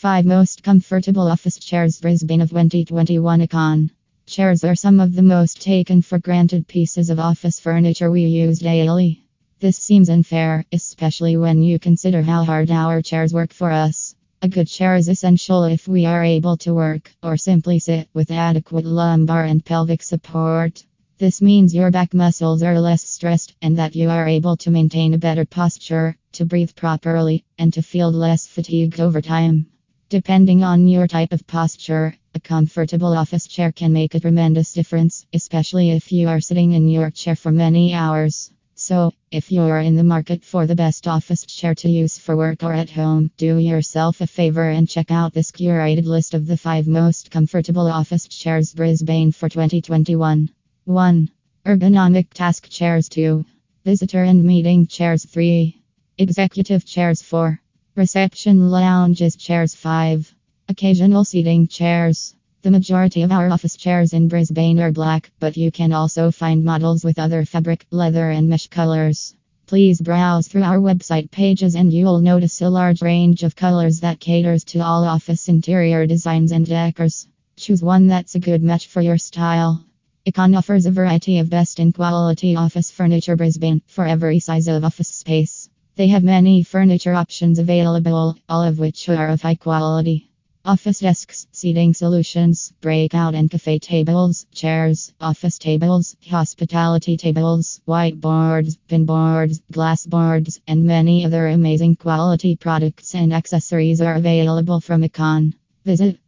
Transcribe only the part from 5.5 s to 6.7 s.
taken for granted